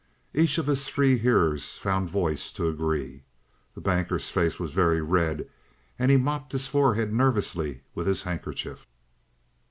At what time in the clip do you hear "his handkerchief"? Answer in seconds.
8.07-8.87